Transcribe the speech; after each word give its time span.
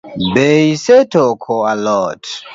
Be 0.33 0.45
isetoko 0.75 1.55
alot? 1.71 2.23